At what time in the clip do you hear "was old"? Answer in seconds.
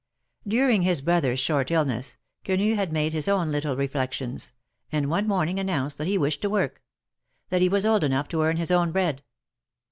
7.69-8.03